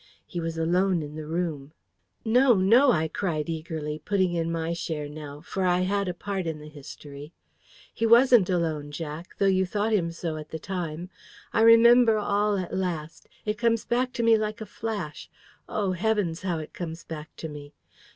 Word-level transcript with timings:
He 0.25 0.39
was 0.39 0.57
alone 0.57 1.03
in 1.03 1.13
the 1.13 1.27
room" 1.27 1.73
"No, 2.25 2.55
no!" 2.55 2.91
I 2.91 3.07
cried 3.07 3.47
eagerly, 3.47 3.99
putting 4.03 4.33
in 4.33 4.51
my 4.51 4.73
share 4.73 5.07
now; 5.07 5.41
for 5.41 5.63
I 5.63 5.81
had 5.81 6.07
a 6.07 6.13
part 6.15 6.47
in 6.47 6.57
the 6.57 6.67
history. 6.67 7.33
"He 7.93 8.07
WASN'T 8.07 8.49
alone, 8.49 8.89
Jack, 8.89 9.35
though 9.37 9.45
you 9.45 9.63
thought 9.63 9.93
him 9.93 10.11
so 10.11 10.37
at 10.37 10.49
the 10.49 10.57
time. 10.57 11.11
I 11.53 11.61
remember 11.61 12.17
all, 12.17 12.57
at 12.57 12.75
last. 12.75 13.29
It 13.45 13.59
comes 13.59 13.85
back 13.85 14.11
to 14.13 14.23
me 14.23 14.39
like 14.39 14.59
a 14.59 14.65
flash. 14.65 15.29
Oh, 15.69 15.91
heavens, 15.91 16.41
how 16.41 16.57
it 16.57 16.73
comes 16.73 17.03
back 17.03 17.35
to 17.35 17.47
me! 17.47 17.75